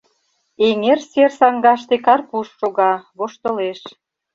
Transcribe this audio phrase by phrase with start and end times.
[0.67, 3.79] Эҥер сер саҥгаште Карпуш шога, воштылеш.